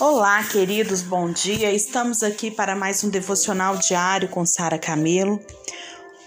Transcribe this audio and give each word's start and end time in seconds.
Olá, 0.00 0.42
queridos, 0.42 1.02
bom 1.02 1.30
dia. 1.30 1.70
Estamos 1.72 2.24
aqui 2.24 2.50
para 2.50 2.74
mais 2.74 3.04
um 3.04 3.08
devocional 3.08 3.76
diário 3.76 4.28
com 4.28 4.44
Sara 4.44 4.76
Camelo. 4.76 5.38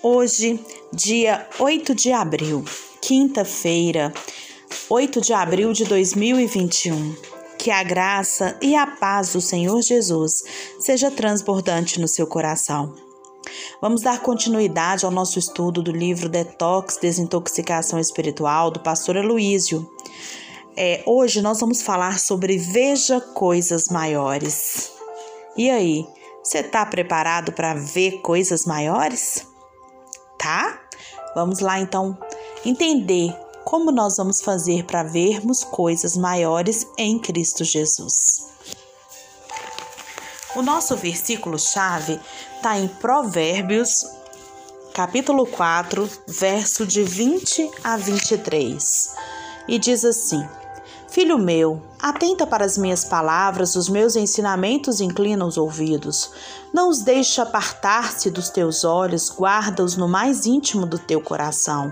Hoje, 0.02 0.58
dia 0.94 1.46
8 1.60 1.94
de 1.94 2.14
abril, 2.14 2.64
quinta-feira, 3.02 4.14
8 4.90 5.20
de 5.20 5.34
abril 5.34 5.74
de 5.74 5.84
2021. 5.84 7.14
Que 7.60 7.70
a 7.70 7.84
graça 7.84 8.58
e 8.62 8.74
a 8.74 8.88
paz 8.88 9.34
do 9.34 9.42
Senhor 9.42 9.82
Jesus 9.82 10.44
seja 10.80 11.12
transbordante 11.12 12.00
no 12.00 12.08
seu 12.08 12.26
coração. 12.26 12.96
Vamos 13.82 14.02
dar 14.02 14.22
continuidade 14.22 15.06
ao 15.06 15.12
nosso 15.12 15.38
estudo 15.38 15.84
do 15.84 15.92
livro 15.92 16.30
Detox 16.30 16.98
Desintoxicação 17.02 18.00
Espiritual 18.00 18.72
do 18.72 18.80
pastor 18.80 19.18
Aloísio. 19.18 19.86
É, 20.80 21.02
hoje 21.08 21.42
nós 21.42 21.60
vamos 21.60 21.82
falar 21.82 22.20
sobre 22.20 22.56
Veja 22.56 23.20
Coisas 23.20 23.88
Maiores. 23.88 24.92
E 25.56 25.72
aí, 25.72 26.08
você 26.44 26.60
está 26.60 26.86
preparado 26.86 27.52
para 27.52 27.74
ver 27.74 28.22
coisas 28.22 28.64
maiores? 28.64 29.44
Tá? 30.38 30.80
Vamos 31.34 31.62
lá 31.62 31.80
então 31.80 32.16
entender 32.64 33.36
como 33.66 33.92
nós 33.92 34.18
vamos 34.18 34.40
fazer 34.40 34.86
para 34.86 35.02
vermos 35.02 35.64
coisas 35.64 36.16
maiores 36.16 36.86
em 36.96 37.18
Cristo 37.18 37.64
Jesus. 37.64 38.48
O 40.56 40.62
nosso 40.62 40.96
versículo-chave 40.96 42.20
está 42.56 42.78
em 42.78 42.88
Provérbios, 42.88 44.06
capítulo 44.94 45.48
4, 45.48 46.08
verso 46.28 46.86
de 46.86 47.02
20 47.02 47.68
a 47.84 47.98
23. 47.98 49.16
E 49.68 49.80
diz 49.80 50.06
assim: 50.06 50.48
Filho 51.18 51.40
meu, 51.40 51.82
atenta 52.00 52.46
para 52.46 52.64
as 52.64 52.78
minhas 52.78 53.04
palavras, 53.04 53.76
os 53.76 53.90
meus 53.90 54.16
ensinamentos 54.16 55.02
inclina 55.02 55.48
os 55.48 55.58
ouvidos. 55.58 56.30
Não 56.72 56.90
os 56.90 57.00
deixe 57.00 57.42
apartar-se 57.42 58.30
dos 58.30 58.52
teus 58.52 58.84
olhos, 58.84 59.28
guarda-os 59.32 59.98
no 59.98 60.08
mais 60.08 60.46
íntimo 60.46 60.86
do 60.86 61.00
teu 61.00 61.20
coração, 61.20 61.92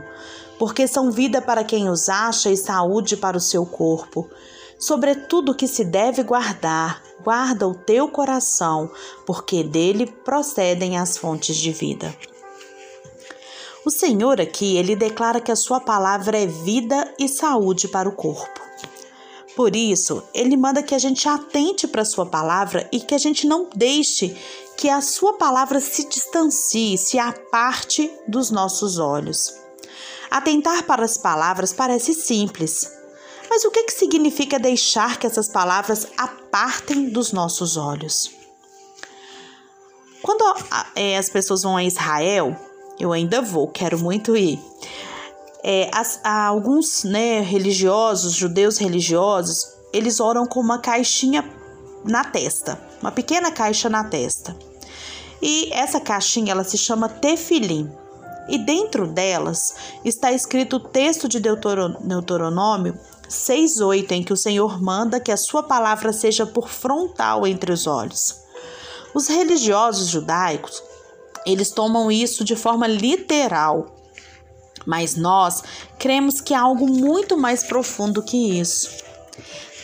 porque 0.59 0.87
são 0.87 1.09
vida 1.09 1.41
para 1.41 1.63
quem 1.63 1.89
os 1.89 2.07
acha 2.07 2.51
e 2.51 2.55
saúde 2.55 3.17
para 3.17 3.35
o 3.35 3.41
seu 3.41 3.65
corpo. 3.65 4.29
Sobretudo 4.77 5.55
que 5.55 5.67
se 5.67 5.83
deve 5.83 6.21
guardar, 6.21 7.01
guarda 7.23 7.67
o 7.67 7.73
teu 7.73 8.07
coração, 8.07 8.91
porque 9.25 9.63
dele 9.63 10.05
procedem 10.05 10.99
as 10.99 11.17
fontes 11.17 11.57
de 11.57 11.71
vida. 11.71 12.15
O 13.83 13.89
Senhor 13.89 14.39
aqui, 14.39 14.77
ele 14.77 14.95
declara 14.95 15.41
que 15.41 15.51
a 15.51 15.55
sua 15.55 15.79
palavra 15.79 16.37
é 16.37 16.45
vida 16.45 17.11
e 17.17 17.27
saúde 17.27 17.87
para 17.87 18.07
o 18.07 18.11
corpo. 18.11 18.64
Por 19.55 19.73
isso, 19.73 20.21
ele 20.33 20.57
manda 20.57 20.83
que 20.83 20.93
a 20.93 20.99
gente 20.99 21.29
atente 21.29 21.87
para 21.87 22.01
a 22.01 22.05
sua 22.05 22.25
palavra 22.25 22.89
e 22.91 22.99
que 22.99 23.15
a 23.15 23.17
gente 23.17 23.47
não 23.47 23.69
deixe 23.73 24.35
que 24.77 24.89
a 24.89 24.99
sua 25.01 25.37
palavra 25.37 25.79
se 25.79 26.07
distancie, 26.09 26.97
se 26.97 27.17
aparte 27.17 28.11
dos 28.27 28.51
nossos 28.51 28.99
olhos. 28.99 29.53
Atentar 30.29 30.83
para 30.83 31.05
as 31.05 31.17
palavras 31.17 31.71
parece 31.71 32.13
simples, 32.13 32.91
mas 33.49 33.63
o 33.63 33.71
que, 33.71 33.83
que 33.83 33.93
significa 33.93 34.59
deixar 34.59 35.17
que 35.17 35.25
essas 35.25 35.47
palavras 35.47 36.07
apartem 36.17 37.09
dos 37.09 37.31
nossos 37.31 37.77
olhos? 37.77 38.31
Quando 40.21 40.43
é, 40.95 41.17
as 41.17 41.29
pessoas 41.29 41.61
vão 41.61 41.77
a 41.77 41.83
Israel, 41.83 42.57
eu 42.99 43.13
ainda 43.13 43.41
vou, 43.41 43.69
quero 43.69 43.97
muito 43.97 44.35
ir 44.35 44.59
é, 45.67 45.89
alguns 46.23 47.03
né, 47.03 47.41
religiosos, 47.41 48.33
judeus 48.33 48.77
religiosos, 48.77 49.73
eles 49.91 50.19
oram 50.19 50.45
com 50.45 50.59
uma 50.59 50.77
caixinha 50.77 51.43
na 52.03 52.23
testa, 52.23 52.79
uma 53.01 53.11
pequena 53.11 53.51
caixa 53.51 53.89
na 53.89 54.03
testa. 54.03 54.55
E 55.41 55.73
essa 55.73 55.99
caixinha 55.99 56.51
ela 56.51 56.63
se 56.63 56.77
chama 56.77 57.09
tefilim. 57.09 57.91
E 58.47 58.59
dentro 58.59 59.07
delas 59.07 59.75
está 60.03 60.31
escrito 60.31 60.75
o 60.75 60.79
texto 60.79 61.27
de 61.27 61.39
Deuteronômio 61.39 62.95
6:8 63.27 64.11
em 64.11 64.23
que 64.23 64.33
o 64.33 64.37
Senhor 64.37 64.79
manda 64.79 65.19
que 65.19 65.31
a 65.31 65.37
sua 65.37 65.63
palavra 65.63 66.13
seja 66.13 66.45
por 66.45 66.69
frontal 66.69 67.47
entre 67.47 67.71
os 67.71 67.87
olhos. 67.87 68.35
Os 69.15 69.27
religiosos 69.27 70.09
judaicos, 70.09 70.83
eles 71.43 71.71
tomam 71.71 72.11
isso 72.11 72.43
de 72.43 72.55
forma 72.55 72.85
literal 72.85 73.94
mas 74.85 75.15
nós 75.15 75.63
cremos 75.97 76.41
que 76.41 76.53
há 76.53 76.61
algo 76.61 76.87
muito 76.87 77.37
mais 77.37 77.63
profundo 77.63 78.23
que 78.23 78.59
isso. 78.59 78.89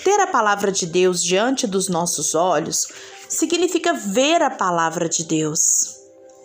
Ter 0.03 0.19
a 0.19 0.27
palavra 0.27 0.71
de 0.71 0.85
Deus 0.85 1.21
diante 1.21 1.67
dos 1.67 1.87
nossos 1.87 2.33
olhos 2.33 2.87
significa 3.29 3.93
ver 3.93 4.41
a 4.41 4.49
palavra 4.49 5.07
de 5.07 5.23
Deus. 5.23 5.95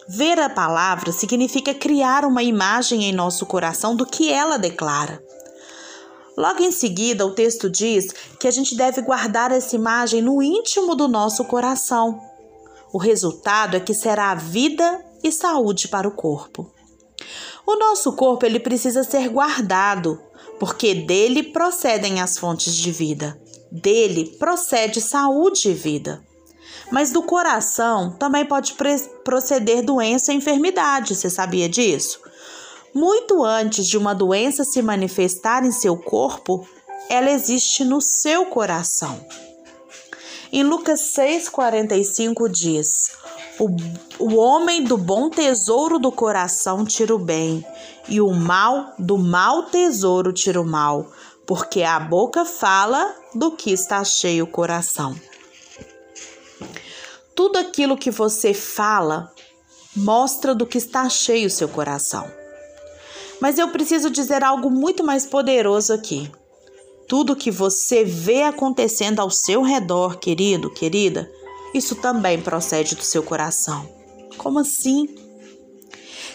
Ver 0.09 0.39
a 0.39 0.49
palavra 0.49 1.11
significa 1.11 1.75
criar 1.75 2.25
uma 2.25 2.43
imagem 2.43 3.05
em 3.05 3.13
nosso 3.13 3.45
coração 3.45 3.97
do 3.97 4.07
que 4.07 4.31
ela 4.31 4.57
declara. 4.57 5.21
Logo 6.37 6.63
em 6.63 6.71
seguida, 6.71 7.25
o 7.25 7.33
texto 7.33 7.71
diz 7.71 8.13
que 8.39 8.47
a 8.47 8.51
gente 8.51 8.77
deve 8.77 9.01
guardar 9.01 9.51
essa 9.51 9.75
imagem 9.75 10.21
no 10.21 10.43
íntimo 10.43 10.95
do 10.95 11.09
nosso 11.09 11.45
coração. 11.47 12.21
O 12.93 12.99
resultado 12.99 13.77
é 13.77 13.81
que 13.81 13.95
será 13.95 14.35
vida 14.35 15.05
e 15.25 15.33
saúde 15.33 15.89
para 15.89 16.07
o 16.07 16.13
corpo. 16.13 16.71
O 17.67 17.77
nosso 17.77 18.13
corpo 18.13 18.47
ele 18.47 18.61
precisa 18.61 19.03
ser 19.03 19.29
guardado, 19.29 20.23
porque 20.61 20.95
dele 20.95 21.43
procedem 21.43 22.21
as 22.21 22.39
fontes 22.39 22.77
de 22.77 22.93
vida. 22.93 23.37
Dele 23.73 24.37
procede 24.39 25.01
saúde 25.01 25.71
e 25.71 25.75
vida. 25.75 26.25
Mas 26.93 27.11
do 27.11 27.23
coração 27.23 28.17
também 28.17 28.47
pode 28.47 28.77
proceder 29.25 29.83
doença 29.83 30.33
e 30.33 30.37
enfermidade. 30.37 31.17
Você 31.17 31.29
sabia 31.29 31.69
disso? 31.69 32.21
Muito 32.95 33.45
antes 33.45 33.87
de 33.87 33.99
uma 33.99 34.15
doença 34.15 34.65
se 34.65 34.81
manifestar 34.81 35.65
em 35.65 35.73
seu 35.73 35.97
corpo, 35.97 36.67
ela 37.09 37.31
existe 37.31 37.85
no 37.85 38.01
seu 38.01 38.47
coração. 38.47 39.21
Em 40.53 40.63
Lucas 40.63 41.01
6,45 41.17 42.49
diz: 42.49 43.11
o, 43.59 43.69
o 44.19 44.37
homem 44.37 44.85
do 44.85 44.97
bom 44.97 45.31
tesouro 45.31 45.99
do 45.99 46.13
coração 46.13 46.85
tira 46.85 47.15
o 47.15 47.19
bem, 47.19 47.65
e 48.09 48.21
o 48.21 48.33
mal 48.33 48.95
do 48.99 49.17
mau 49.19 49.65
tesouro 49.65 50.33
tira 50.33 50.61
o 50.61 50.67
mal, 50.67 51.11
porque 51.47 51.83
a 51.83 51.99
boca 51.99 52.45
fala 52.45 53.15
do 53.35 53.53
que 53.53 53.71
está 53.71 54.05
cheio 54.05 54.45
o 54.45 54.49
coração. 54.49 55.15
Tudo 57.35 57.59
aquilo 57.59 57.97
que 57.97 58.11
você 58.11 58.53
fala 58.53 59.33
mostra 59.95 60.55
do 60.55 60.67
que 60.67 60.79
está 60.79 61.09
cheio 61.09 61.47
o 61.47 61.51
seu 61.51 61.69
coração. 61.69 62.31
Mas 63.41 63.59
eu 63.59 63.69
preciso 63.69 64.11
dizer 64.11 64.43
algo 64.43 64.71
muito 64.71 65.05
mais 65.05 65.27
poderoso 65.27 65.93
aqui. 65.93 66.31
Tudo 67.09 67.37
que 67.37 67.51
você 67.51 68.05
vê 68.05 68.43
acontecendo 68.43 69.21
ao 69.21 69.31
seu 69.31 69.63
redor, 69.63 70.19
querido, 70.19 70.71
querida, 70.71 71.31
isso 71.75 71.95
também 71.97 72.41
procede 72.41 72.95
do 72.95 73.03
seu 73.03 73.23
coração. 73.23 73.89
Como 74.37 74.59
assim? 74.59 75.07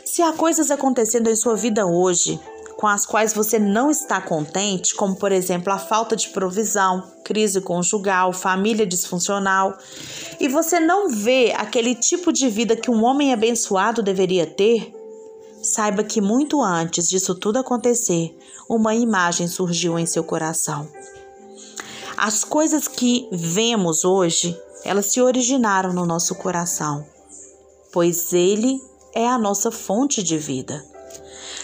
Se 0.06 0.22
há 0.22 0.34
coisas 0.34 0.72
acontecendo 0.72 1.30
em 1.30 1.36
sua 1.36 1.56
vida 1.56 1.86
hoje 1.86 2.40
com 2.82 2.88
as 2.88 3.06
quais 3.06 3.32
você 3.32 3.60
não 3.60 3.92
está 3.92 4.20
contente, 4.20 4.96
como 4.96 5.16
por 5.16 5.32
exemplo 5.32 5.72
a 5.72 5.78
falta 5.78 6.16
de 6.16 6.30
provisão, 6.30 7.04
crise 7.24 7.62
conjugal, 7.62 8.34
família 8.34 8.88
disfuncional, 8.88 9.78
e 10.40 10.48
você 10.48 10.80
não 10.80 11.08
vê 11.08 11.54
aquele 11.56 11.94
tipo 11.94 12.34
de 12.34 12.50
vida 12.50 12.76
que 12.76 12.90
um 12.90 13.04
homem 13.04 13.32
abençoado 13.32 14.02
deveria 14.02 14.48
ter, 14.48 14.92
saiba 15.62 16.04
que 16.04 16.20
muito 16.20 16.60
antes 16.60 17.08
disso 17.08 17.36
tudo 17.36 17.60
acontecer, 17.60 18.36
uma 18.68 18.96
imagem 18.96 19.48
surgiu 19.48 20.00
em 20.00 20.08
seu 20.08 20.24
coração. 20.24 20.90
As 22.18 22.44
coisas 22.44 22.88
que 22.88 23.30
vemos 23.32 24.04
hoje 24.04 24.60
elas 24.84 25.12
se 25.12 25.22
originaram 25.22 25.94
no 25.94 26.06
nosso 26.06 26.36
coração, 26.36 27.06
pois 27.92 28.34
ele 28.34 28.82
é 29.14 29.28
a 29.28 29.38
nossa 29.38 29.72
fonte 29.72 30.24
de 30.24 30.38
vida. 30.38 30.84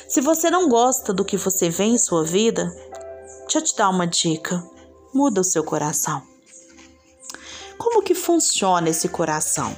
Se 0.07 0.21
você 0.21 0.49
não 0.49 0.69
gosta 0.69 1.13
do 1.13 1.25
que 1.25 1.37
você 1.37 1.69
vê 1.69 1.85
em 1.85 1.97
sua 1.97 2.23
vida, 2.23 2.65
deixa 3.41 3.59
eu 3.59 3.63
te 3.63 3.75
dar 3.75 3.89
uma 3.89 4.07
dica: 4.07 4.63
muda 5.13 5.41
o 5.41 5.43
seu 5.43 5.63
coração. 5.63 6.21
Como 7.77 8.01
que 8.01 8.15
funciona 8.15 8.89
esse 8.89 9.09
coração? 9.09 9.75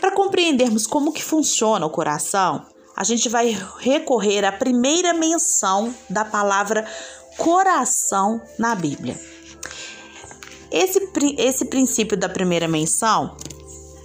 Para 0.00 0.12
compreendermos 0.12 0.86
como 0.86 1.12
que 1.12 1.22
funciona 1.22 1.84
o 1.84 1.90
coração, 1.90 2.64
a 2.96 3.04
gente 3.04 3.28
vai 3.28 3.56
recorrer 3.78 4.44
à 4.44 4.52
primeira 4.52 5.12
menção 5.12 5.94
da 6.08 6.24
palavra 6.24 6.86
coração 7.36 8.40
na 8.58 8.74
Bíblia. 8.74 9.20
Esse, 10.70 11.00
esse 11.38 11.64
princípio 11.66 12.16
da 12.16 12.28
primeira 12.28 12.66
menção, 12.66 13.36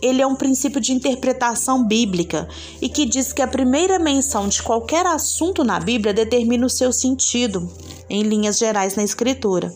ele 0.02 0.22
é 0.22 0.28
um 0.28 0.36
princípio 0.36 0.82
de 0.82 0.94
interpretação 0.94 1.86
bíblica 1.86 2.48
e 2.82 2.90
que 2.90 3.06
diz 3.06 3.32
que 3.32 3.42
a 3.42 3.48
primeira 3.48 4.00
menção 4.00 4.48
de 4.48 4.62
qualquer 4.62 5.06
assunto 5.06 5.64
na 5.64 5.80
Bíblia 5.80 6.14
determina 6.14 6.66
o 6.66 6.70
seu 6.70 6.92
sentido, 6.92 7.72
em 8.10 8.24
linhas 8.24 8.58
gerais 8.58 8.96
na 8.96 9.04
Escritura. 9.04 9.74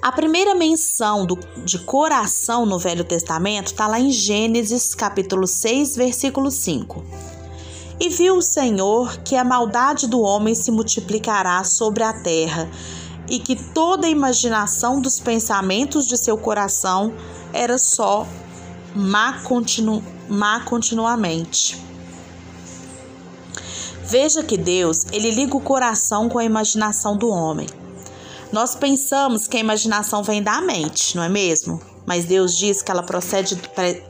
A 0.00 0.10
primeira 0.10 0.52
menção 0.52 1.24
do, 1.24 1.38
de 1.64 1.78
coração 1.78 2.66
no 2.66 2.76
Velho 2.76 3.04
Testamento 3.04 3.68
está 3.68 3.86
lá 3.86 4.00
em 4.00 4.10
Gênesis, 4.10 4.96
capítulo 4.96 5.46
6, 5.46 5.94
versículo 5.94 6.50
5. 6.50 7.04
E 8.00 8.08
viu 8.08 8.36
o 8.36 8.42
Senhor 8.42 9.18
que 9.18 9.36
a 9.36 9.44
maldade 9.44 10.08
do 10.08 10.20
homem 10.20 10.56
se 10.56 10.72
multiplicará 10.72 11.62
sobre 11.62 12.02
a 12.02 12.12
terra, 12.12 12.68
e 13.28 13.38
que 13.38 13.56
toda 13.56 14.06
a 14.06 14.10
imaginação 14.10 15.00
dos 15.00 15.20
pensamentos 15.20 16.06
de 16.06 16.16
seu 16.16 16.36
coração 16.36 17.14
era 17.52 17.78
só 17.78 18.26
má, 18.94 19.40
continu, 19.42 20.02
má 20.28 20.60
continuamente. 20.60 21.80
Veja 24.04 24.42
que 24.42 24.58
Deus, 24.58 25.06
ele 25.12 25.30
liga 25.30 25.56
o 25.56 25.60
coração 25.60 26.28
com 26.28 26.38
a 26.38 26.44
imaginação 26.44 27.16
do 27.16 27.28
homem. 27.28 27.66
Nós 28.52 28.74
pensamos 28.74 29.46
que 29.46 29.56
a 29.56 29.60
imaginação 29.60 30.22
vem 30.22 30.42
da 30.42 30.60
mente, 30.60 31.16
não 31.16 31.22
é 31.22 31.28
mesmo? 31.28 31.80
Mas 32.04 32.26
Deus 32.26 32.56
diz 32.56 32.82
que 32.82 32.90
ela 32.90 33.02
procede, 33.02 33.58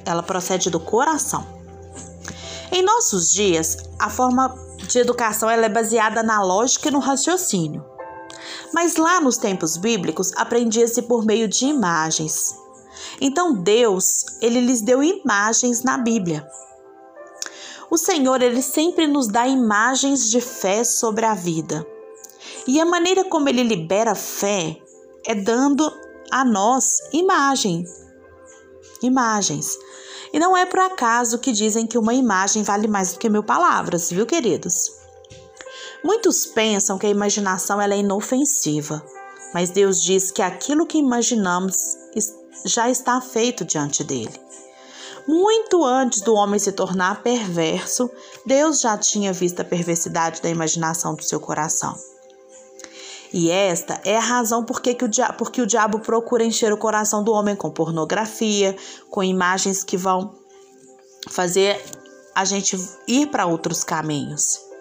ela 0.05 0.23
procede 0.23 0.71
do 0.71 0.81
coração. 0.81 1.47
Em 2.73 2.83
nossos 2.83 3.31
dias, 3.31 3.77
a 3.99 4.11
forma 4.11 4.57
de 4.89 4.99
educação 4.99 5.49
ela 5.49 5.67
é 5.67 5.69
baseada 5.69 6.23
na 6.23 6.43
lógica 6.43 6.89
e 6.89 6.91
no 6.91 6.99
raciocínio. 6.99 7.85
Mas 8.73 8.97
lá 8.97 9.21
nos 9.21 9.37
tempos 9.37 9.77
bíblicos, 9.77 10.33
aprendia-se 10.37 11.03
por 11.03 11.25
meio 11.25 11.47
de 11.49 11.67
imagens. 11.67 12.57
Então 13.21 13.53
Deus, 13.53 14.25
ele 14.41 14.61
lhes 14.61 14.81
deu 14.81 15.03
imagens 15.03 15.83
na 15.83 15.99
Bíblia. 15.99 16.47
O 17.91 17.99
Senhor, 17.99 18.41
ele 18.41 18.63
sempre 18.63 19.07
nos 19.07 19.29
dá 19.29 19.47
imagens 19.47 20.31
de 20.31 20.41
fé 20.41 20.83
sobre 20.83 21.27
a 21.27 21.35
vida. 21.35 21.87
E 22.67 22.81
a 22.81 22.87
maneira 22.87 23.25
como 23.25 23.49
ele 23.49 23.63
libera 23.63 24.15
fé 24.15 24.77
é 25.27 25.35
dando 25.35 25.93
a 26.31 26.45
nós 26.45 26.99
imagem. 27.13 27.85
Imagens. 29.03 29.77
E 30.33 30.39
não 30.39 30.57
é 30.57 30.65
por 30.65 30.79
acaso 30.79 31.39
que 31.39 31.53
dizem 31.53 31.87
que 31.87 31.99
uma 31.99 32.15
imagem 32.15 32.63
vale 32.63 32.89
mais 32.89 33.13
do 33.13 33.19
que 33.19 33.29
mil 33.29 33.43
palavras, 33.43 34.11
viu, 34.11 34.25
queridos? 34.25 35.02
Muitos 36.05 36.47
pensam 36.47 36.99
que 36.99 37.07
a 37.07 37.11
imaginação 37.11 37.81
ela 37.81 37.95
é 37.95 37.99
inofensiva, 37.99 39.05
mas 39.55 39.71
Deus 39.71 40.01
diz 40.01 40.31
que 40.31 40.43
aquilo 40.43 40.87
que 40.87 40.99
imaginamos 40.99 41.97
já 42.65 42.91
está 42.91 43.21
feito 43.21 43.65
diante 43.65 44.05
dele. 44.05 44.41
Muito 45.27 45.85
antes 45.85 46.21
do 46.21 46.35
homem 46.35 46.59
se 46.59 46.73
tornar 46.73 47.23
perverso, 47.23 48.11
Deus 48.45 48.81
já 48.81 48.99
tinha 48.99 49.33
visto 49.33 49.61
a 49.61 49.65
perversidade 49.65 50.43
da 50.43 50.49
imaginação 50.49 51.15
do 51.15 51.23
seu 51.23 51.39
coração. 51.39 51.97
E 53.33 53.51
esta 53.51 54.01
é 54.05 54.17
a 54.17 54.21
razão 54.21 54.65
por 54.65 54.81
que, 54.83 54.97
o, 55.05 55.09
diabo, 55.09 55.39
porque 55.39 55.63
o 55.63 55.67
diabo 55.67 56.01
procura 56.01 56.45
encher 56.45 56.73
o 56.73 56.77
coração 56.77 57.25
do 57.25 57.33
homem 57.33 57.57
com 57.57 57.71
pornografia, 57.71 58.77
com 59.09 59.23
imagens 59.23 59.83
que 59.83 59.97
vão 59.97 60.35
fazer 61.31 61.83
a 62.35 62.45
gente 62.45 62.77
ir 63.07 63.29
para 63.29 63.47
outros 63.47 63.85
caminhos. 63.85 64.72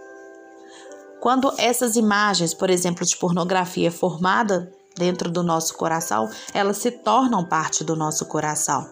Quando 1.22 1.54
essas 1.60 1.96
imagens, 1.96 2.52
por 2.52 2.72
exemplo, 2.72 3.06
de 3.06 3.16
pornografia 3.16 3.90
é 3.90 3.92
formada 3.92 4.74
dentro 4.98 5.30
do 5.30 5.44
nosso 5.44 5.76
coração, 5.76 6.28
elas 6.52 6.78
se 6.78 6.90
tornam 6.90 7.46
parte 7.46 7.84
do 7.84 7.96
nosso 7.96 8.26
coração. 8.26 8.90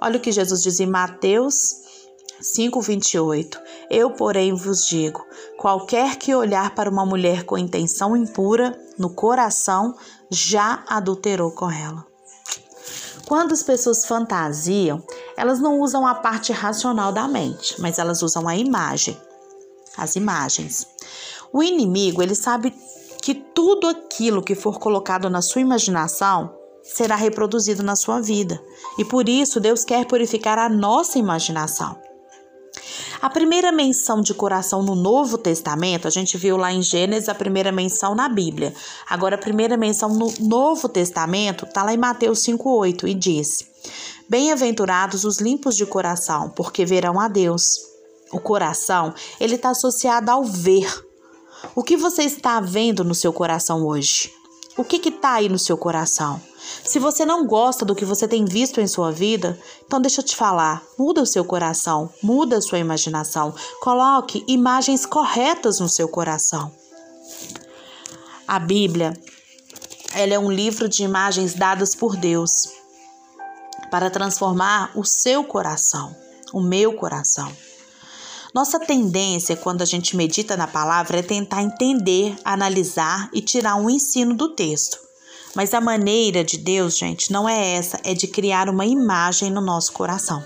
Olha 0.00 0.16
o 0.16 0.20
que 0.20 0.30
Jesus 0.30 0.62
diz 0.62 0.78
em 0.78 0.86
Mateus 0.86 1.74
5:28. 2.40 3.60
Eu, 3.90 4.12
porém, 4.12 4.54
vos 4.54 4.86
digo: 4.86 5.26
qualquer 5.58 6.16
que 6.16 6.32
olhar 6.32 6.72
para 6.72 6.88
uma 6.88 7.04
mulher 7.04 7.44
com 7.44 7.58
intenção 7.58 8.16
impura 8.16 8.80
no 8.96 9.10
coração, 9.10 9.96
já 10.30 10.84
adulterou 10.86 11.50
com 11.50 11.68
ela. 11.68 12.06
Quando 13.26 13.52
as 13.52 13.62
pessoas 13.64 14.04
fantasiam, 14.04 15.02
elas 15.36 15.58
não 15.58 15.80
usam 15.80 16.06
a 16.06 16.14
parte 16.14 16.52
racional 16.52 17.12
da 17.12 17.26
mente, 17.26 17.80
mas 17.80 17.98
elas 17.98 18.22
usam 18.22 18.46
a 18.46 18.56
imagem, 18.56 19.20
as 19.96 20.14
imagens. 20.14 20.86
O 21.52 21.62
inimigo, 21.62 22.22
ele 22.22 22.34
sabe 22.34 22.72
que 23.20 23.34
tudo 23.34 23.86
aquilo 23.86 24.42
que 24.42 24.54
for 24.54 24.78
colocado 24.78 25.28
na 25.28 25.42
sua 25.42 25.60
imaginação 25.60 26.52
será 26.82 27.14
reproduzido 27.14 27.82
na 27.82 27.94
sua 27.94 28.20
vida. 28.20 28.60
E 28.98 29.04
por 29.04 29.28
isso 29.28 29.60
Deus 29.60 29.84
quer 29.84 30.06
purificar 30.06 30.58
a 30.58 30.68
nossa 30.68 31.18
imaginação. 31.18 31.96
A 33.20 33.30
primeira 33.30 33.70
menção 33.70 34.20
de 34.20 34.34
coração 34.34 34.82
no 34.82 34.96
Novo 34.96 35.38
Testamento, 35.38 36.08
a 36.08 36.10
gente 36.10 36.36
viu 36.36 36.56
lá 36.56 36.72
em 36.72 36.82
Gênesis 36.82 37.28
a 37.28 37.34
primeira 37.34 37.70
menção 37.70 38.16
na 38.16 38.28
Bíblia. 38.28 38.74
Agora, 39.08 39.36
a 39.36 39.38
primeira 39.38 39.76
menção 39.76 40.08
no 40.08 40.32
Novo 40.40 40.88
Testamento 40.88 41.64
está 41.64 41.84
lá 41.84 41.94
em 41.94 41.98
Mateus 41.98 42.40
5,8 42.40 43.08
e 43.08 43.14
diz: 43.14 43.64
Bem-aventurados 44.28 45.24
os 45.24 45.38
limpos 45.38 45.76
de 45.76 45.86
coração, 45.86 46.50
porque 46.50 46.84
verão 46.84 47.20
a 47.20 47.28
Deus. 47.28 47.78
O 48.32 48.40
coração, 48.40 49.14
ele 49.38 49.54
está 49.54 49.70
associado 49.70 50.30
ao 50.30 50.42
ver. 50.42 51.11
O 51.74 51.82
que 51.82 51.96
você 51.96 52.24
está 52.24 52.60
vendo 52.60 53.04
no 53.04 53.14
seu 53.14 53.32
coração 53.32 53.86
hoje? 53.86 54.32
O 54.76 54.84
que 54.84 55.08
está 55.08 55.34
aí 55.34 55.48
no 55.48 55.58
seu 55.58 55.76
coração? 55.76 56.40
Se 56.84 56.98
você 56.98 57.24
não 57.24 57.46
gosta 57.46 57.84
do 57.84 57.94
que 57.94 58.04
você 58.04 58.26
tem 58.26 58.44
visto 58.44 58.80
em 58.80 58.86
sua 58.86 59.12
vida, 59.12 59.58
então 59.84 60.00
deixa 60.00 60.20
eu 60.20 60.24
te 60.24 60.34
falar, 60.34 60.82
muda 60.98 61.22
o 61.22 61.26
seu 61.26 61.44
coração, 61.44 62.10
muda 62.22 62.58
a 62.58 62.60
sua 62.60 62.78
imaginação, 62.78 63.54
coloque 63.80 64.44
imagens 64.48 65.04
corretas 65.06 65.78
no 65.78 65.88
seu 65.88 66.08
coração. 66.08 66.72
A 68.46 68.58
Bíblia, 68.58 69.12
ela 70.14 70.34
é 70.34 70.38
um 70.38 70.50
livro 70.50 70.88
de 70.88 71.04
imagens 71.04 71.54
dadas 71.54 71.94
por 71.94 72.16
Deus 72.16 72.68
para 73.90 74.10
transformar 74.10 74.90
o 74.94 75.04
seu 75.04 75.44
coração, 75.44 76.14
o 76.52 76.60
meu 76.60 76.94
coração. 76.94 77.52
Nossa 78.54 78.78
tendência, 78.78 79.56
quando 79.56 79.80
a 79.80 79.86
gente 79.86 80.14
medita 80.14 80.58
na 80.58 80.66
palavra, 80.66 81.18
é 81.18 81.22
tentar 81.22 81.62
entender, 81.62 82.36
analisar 82.44 83.30
e 83.32 83.40
tirar 83.40 83.76
um 83.76 83.88
ensino 83.88 84.34
do 84.34 84.54
texto. 84.54 84.98
Mas 85.54 85.72
a 85.72 85.80
maneira 85.80 86.44
de 86.44 86.58
Deus, 86.58 86.98
gente, 86.98 87.32
não 87.32 87.48
é 87.48 87.74
essa, 87.74 87.98
é 88.04 88.12
de 88.12 88.26
criar 88.26 88.68
uma 88.68 88.84
imagem 88.84 89.50
no 89.50 89.62
nosso 89.62 89.92
coração. 89.92 90.44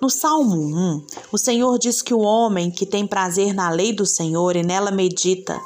No 0.00 0.08
Salmo 0.08 0.56
1, 0.56 1.06
o 1.30 1.38
Senhor 1.38 1.78
diz 1.78 2.00
que 2.00 2.14
o 2.14 2.20
homem 2.20 2.70
que 2.70 2.86
tem 2.86 3.06
prazer 3.06 3.52
na 3.52 3.68
lei 3.68 3.92
do 3.92 4.06
Senhor 4.06 4.56
e 4.56 4.62
nela 4.62 4.90
medita 4.90 5.60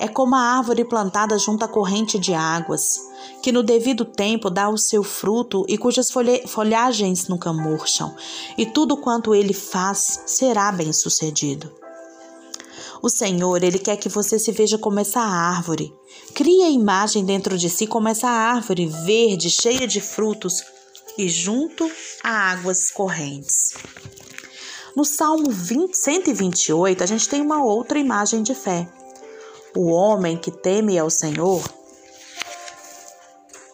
é 0.00 0.08
como 0.08 0.34
a 0.34 0.40
árvore 0.40 0.82
plantada 0.82 1.38
junto 1.38 1.62
à 1.62 1.68
corrente 1.68 2.18
de 2.18 2.32
águas, 2.32 2.98
que 3.42 3.52
no 3.52 3.62
devido 3.62 4.02
tempo 4.02 4.48
dá 4.48 4.70
o 4.70 4.78
seu 4.78 5.02
fruto 5.02 5.62
e 5.68 5.76
cujas 5.76 6.10
folhagens 6.46 7.28
nunca 7.28 7.52
murcham, 7.52 8.16
e 8.56 8.64
tudo 8.64 8.96
quanto 8.96 9.34
ele 9.34 9.52
faz 9.52 10.22
será 10.24 10.72
bem-sucedido. 10.72 11.70
O 13.02 13.10
Senhor, 13.10 13.62
ele 13.62 13.78
quer 13.78 13.96
que 13.98 14.08
você 14.08 14.38
se 14.38 14.52
veja 14.52 14.78
como 14.78 15.00
essa 15.00 15.20
árvore. 15.20 15.94
Crie 16.34 16.62
a 16.62 16.70
imagem 16.70 17.24
dentro 17.24 17.58
de 17.58 17.68
si 17.68 17.86
como 17.86 18.08
essa 18.08 18.28
árvore 18.28 18.86
verde, 18.86 19.50
cheia 19.50 19.86
de 19.86 20.00
frutos 20.00 20.62
e 21.18 21.28
junto 21.28 21.90
a 22.24 22.52
águas 22.52 22.90
correntes. 22.90 23.74
No 24.96 25.04
Salmo 25.04 25.50
20, 25.50 25.94
128, 25.94 27.04
a 27.04 27.06
gente 27.06 27.28
tem 27.28 27.42
uma 27.42 27.62
outra 27.62 27.98
imagem 27.98 28.42
de 28.42 28.54
fé. 28.54 28.88
O 29.76 29.90
homem 29.90 30.36
que 30.36 30.50
teme 30.50 30.98
ao 30.98 31.08
Senhor, 31.08 31.62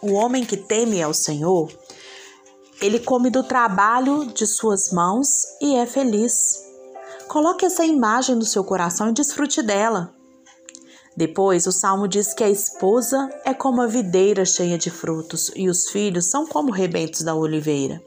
o 0.02 0.12
homem 0.12 0.44
que 0.44 0.56
teme 0.56 1.02
ao 1.02 1.14
Senhor, 1.14 1.72
ele 2.82 3.00
come 3.00 3.30
do 3.30 3.42
trabalho 3.42 4.26
de 4.26 4.46
suas 4.46 4.90
mãos 4.92 5.28
e 5.60 5.74
é 5.74 5.86
feliz. 5.86 6.62
Coloque 7.28 7.64
essa 7.64 7.84
imagem 7.84 8.36
no 8.36 8.44
seu 8.44 8.62
coração 8.62 9.08
e 9.08 9.14
desfrute 9.14 9.62
dela. 9.62 10.14
Depois, 11.16 11.66
o 11.66 11.72
salmo 11.72 12.06
diz 12.06 12.34
que 12.34 12.44
a 12.44 12.50
esposa 12.50 13.30
é 13.42 13.54
como 13.54 13.80
a 13.80 13.86
videira 13.86 14.44
cheia 14.44 14.76
de 14.76 14.90
frutos 14.90 15.50
e 15.56 15.66
os 15.66 15.88
filhos 15.88 16.26
são 16.26 16.46
como 16.46 16.70
rebentos 16.70 17.22
da 17.22 17.34
oliveira. 17.34 18.02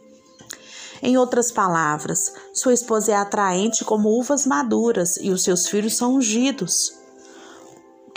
Em 1.01 1.17
outras 1.17 1.51
palavras, 1.51 2.31
sua 2.53 2.73
esposa 2.73 3.13
é 3.13 3.15
atraente 3.15 3.83
como 3.83 4.09
uvas 4.09 4.45
maduras 4.45 5.17
e 5.17 5.31
os 5.31 5.43
seus 5.43 5.67
filhos 5.67 5.97
são 5.97 6.15
ungidos. 6.15 6.98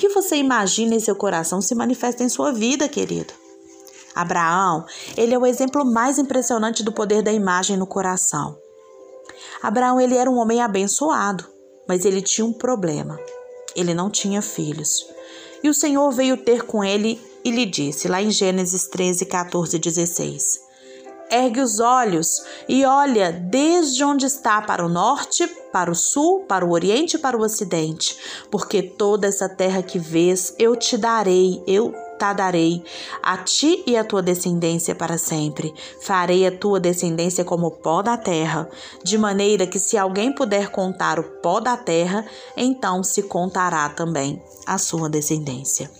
Que 0.02 0.08
você 0.08 0.34
imagina 0.34 0.96
em 0.96 0.98
seu 0.98 1.14
coração 1.14 1.62
se 1.62 1.76
manifesta 1.76 2.24
em 2.24 2.28
sua 2.28 2.50
vida, 2.50 2.88
querido. 2.88 3.32
Abraão, 4.12 4.84
ele 5.16 5.32
é 5.32 5.38
o 5.38 5.46
exemplo 5.46 5.84
mais 5.84 6.18
impressionante 6.18 6.82
do 6.82 6.90
poder 6.90 7.22
da 7.22 7.32
imagem 7.32 7.76
no 7.76 7.86
coração. 7.86 8.58
Abraão 9.62 10.00
ele 10.00 10.16
era 10.16 10.28
um 10.28 10.38
homem 10.38 10.60
abençoado, 10.60 11.46
mas 11.86 12.04
ele 12.04 12.20
tinha 12.20 12.44
um 12.44 12.52
problema. 12.52 13.16
Ele 13.76 13.94
não 13.94 14.10
tinha 14.10 14.42
filhos. 14.42 15.06
E 15.62 15.68
o 15.68 15.74
Senhor 15.74 16.10
veio 16.10 16.36
ter 16.36 16.64
com 16.64 16.82
ele 16.82 17.20
e 17.44 17.52
lhe 17.52 17.64
disse, 17.64 18.08
lá 18.08 18.20
em 18.20 18.32
Gênesis 18.32 18.88
13, 18.88 19.24
14 19.26 19.76
e 19.76 19.78
16: 19.78 20.42
Ergue 21.32 21.62
os 21.62 21.80
olhos 21.80 22.44
e 22.68 22.84
olha 22.84 23.32
desde 23.32 24.04
onde 24.04 24.26
está 24.26 24.60
para 24.60 24.84
o 24.84 24.88
norte, 24.88 25.46
para 25.72 25.90
o 25.90 25.94
sul, 25.94 26.40
para 26.40 26.62
o 26.62 26.72
oriente 26.72 27.16
e 27.16 27.18
para 27.18 27.38
o 27.38 27.40
ocidente, 27.40 28.18
porque 28.50 28.82
toda 28.82 29.26
essa 29.26 29.48
terra 29.48 29.82
que 29.82 29.98
vês 29.98 30.54
eu 30.58 30.76
te 30.76 30.98
darei, 30.98 31.62
eu 31.66 31.94
tá 32.18 32.32
darei 32.32 32.84
a 33.20 33.38
ti 33.38 33.82
e 33.84 33.96
a 33.96 34.04
tua 34.04 34.22
descendência 34.22 34.94
para 34.94 35.18
sempre. 35.18 35.74
Farei 36.02 36.46
a 36.46 36.56
tua 36.56 36.78
descendência 36.78 37.44
como 37.44 37.66
o 37.66 37.70
pó 37.72 38.00
da 38.00 38.16
terra, 38.16 38.68
de 39.02 39.18
maneira 39.18 39.66
que 39.66 39.78
se 39.78 39.98
alguém 39.98 40.32
puder 40.32 40.68
contar 40.68 41.18
o 41.18 41.24
pó 41.40 41.58
da 41.58 41.76
terra, 41.76 42.24
então 42.56 43.02
se 43.02 43.22
contará 43.22 43.88
também 43.88 44.40
a 44.66 44.78
sua 44.78 45.08
descendência. 45.08 45.90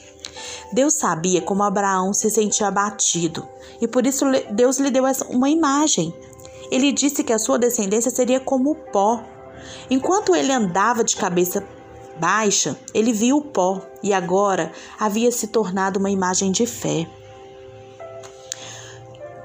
Deus 0.72 0.94
sabia 0.94 1.40
como 1.42 1.62
Abraão 1.62 2.12
se 2.12 2.30
sentia 2.30 2.68
abatido 2.68 3.46
e 3.80 3.88
por 3.88 4.06
isso 4.06 4.24
Deus 4.50 4.78
lhe 4.78 4.90
deu 4.90 5.04
uma 5.28 5.50
imagem. 5.50 6.14
Ele 6.70 6.92
disse 6.92 7.22
que 7.22 7.32
a 7.32 7.38
sua 7.38 7.58
descendência 7.58 8.10
seria 8.10 8.40
como 8.40 8.70
o 8.70 8.74
pó. 8.74 9.22
Enquanto 9.90 10.34
ele 10.34 10.52
andava 10.52 11.04
de 11.04 11.16
cabeça 11.16 11.66
baixa, 12.18 12.78
ele 12.94 13.12
viu 13.12 13.38
o 13.38 13.42
pó 13.42 13.80
e 14.02 14.12
agora 14.12 14.72
havia 14.98 15.30
se 15.30 15.48
tornado 15.48 15.98
uma 15.98 16.10
imagem 16.10 16.50
de 16.50 16.66
fé. 16.66 17.06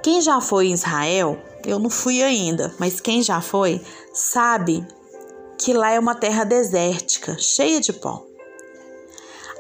Quem 0.04 0.22
já 0.22 0.40
foi 0.40 0.68
em 0.68 0.74
Israel, 0.74 1.38
eu 1.66 1.80
não 1.80 1.90
fui 1.90 2.24
ainda, 2.24 2.74
mas 2.80 3.02
quem 3.02 3.22
já 3.22 3.42
foi, 3.42 3.82
sabe 4.14 4.88
que 5.58 5.74
lá 5.74 5.92
é 5.92 6.00
uma 6.00 6.16
terra 6.16 6.44
desértica, 6.44 7.36
cheia 7.40 7.82
de 7.82 7.92
pó. 7.92 8.27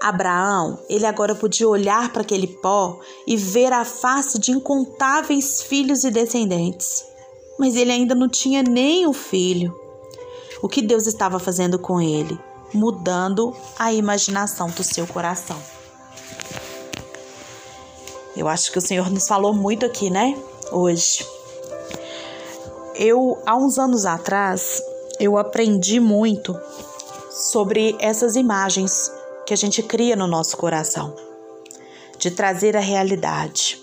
Abraão, 0.01 0.79
ele 0.89 1.05
agora 1.05 1.35
podia 1.35 1.67
olhar 1.67 2.11
para 2.11 2.21
aquele 2.21 2.47
pó 2.47 2.99
e 3.25 3.35
ver 3.35 3.73
a 3.73 3.83
face 3.85 4.39
de 4.39 4.51
incontáveis 4.51 5.61
filhos 5.61 6.03
e 6.03 6.11
descendentes. 6.11 7.05
Mas 7.57 7.75
ele 7.75 7.91
ainda 7.91 8.13
não 8.13 8.29
tinha 8.29 8.61
nem 8.61 9.07
o 9.07 9.13
filho. 9.13 9.75
O 10.61 10.67
que 10.67 10.81
Deus 10.81 11.07
estava 11.07 11.39
fazendo 11.39 11.79
com 11.79 12.01
ele? 12.01 12.39
Mudando 12.73 13.55
a 13.77 13.93
imaginação 13.93 14.69
do 14.69 14.83
seu 14.83 15.07
coração. 15.07 15.57
Eu 18.35 18.47
acho 18.47 18.71
que 18.71 18.77
o 18.77 18.81
Senhor 18.81 19.09
nos 19.09 19.27
falou 19.27 19.53
muito 19.53 19.85
aqui, 19.85 20.09
né? 20.09 20.37
Hoje. 20.71 21.25
Eu, 22.95 23.41
há 23.45 23.55
uns 23.55 23.77
anos 23.77 24.05
atrás, 24.05 24.81
eu 25.19 25.37
aprendi 25.37 25.99
muito 25.99 26.59
sobre 27.31 27.95
essas 27.99 28.35
imagens 28.35 29.11
que 29.47 29.53
a 29.53 29.57
gente 29.57 29.81
cria 29.81 30.13
no 30.13 30.27
nosso 30.27 30.57
coração, 30.57 31.15
de 32.19 32.29
trazer 32.29 32.75
a 32.75 32.81
realidade. 32.81 33.81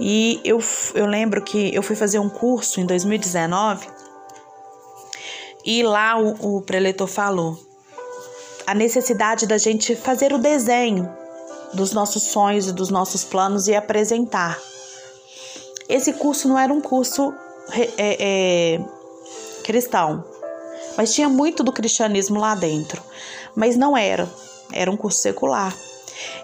E 0.00 0.40
eu, 0.42 0.58
eu 0.94 1.04
lembro 1.04 1.42
que 1.42 1.72
eu 1.74 1.82
fui 1.82 1.94
fazer 1.94 2.18
um 2.18 2.30
curso 2.30 2.80
em 2.80 2.86
2019 2.86 3.86
e 5.66 5.82
lá 5.82 6.18
o, 6.18 6.56
o 6.56 6.62
preletor 6.62 7.06
falou 7.06 7.58
a 8.66 8.74
necessidade 8.74 9.46
da 9.46 9.58
gente 9.58 9.94
fazer 9.94 10.32
o 10.32 10.38
desenho 10.38 11.14
dos 11.74 11.92
nossos 11.92 12.22
sonhos 12.22 12.66
e 12.66 12.72
dos 12.72 12.88
nossos 12.88 13.22
planos 13.22 13.68
e 13.68 13.74
apresentar. 13.74 14.58
Esse 15.90 16.14
curso 16.14 16.48
não 16.48 16.58
era 16.58 16.72
um 16.72 16.80
curso 16.80 17.34
é, 17.98 18.16
é, 18.78 18.80
cristão, 19.62 20.24
mas 20.96 21.12
tinha 21.12 21.28
muito 21.28 21.62
do 21.62 21.70
cristianismo 21.70 22.40
lá 22.40 22.54
dentro. 22.54 23.02
Mas 23.54 23.76
não 23.76 23.96
era 23.96 24.28
era 24.74 24.90
um 24.90 24.96
curso 24.96 25.20
secular. 25.20 25.74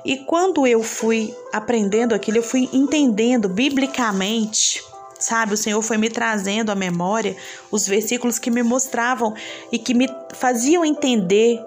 E 0.04 0.18
quando 0.18 0.66
eu 0.66 0.82
fui 0.82 1.34
aprendendo 1.52 2.14
aquilo, 2.14 2.38
eu 2.38 2.42
fui 2.42 2.68
entendendo 2.72 3.48
biblicamente, 3.48 4.82
sabe? 5.18 5.54
O 5.54 5.56
Senhor 5.56 5.80
foi 5.82 5.96
me 5.96 6.08
trazendo 6.08 6.70
à 6.70 6.74
memória 6.74 7.36
os 7.70 7.86
versículos 7.86 8.38
que 8.38 8.50
me 8.50 8.62
mostravam 8.62 9.34
e 9.70 9.78
que 9.78 9.94
me 9.94 10.08
faziam 10.34 10.84
entender 10.84 11.60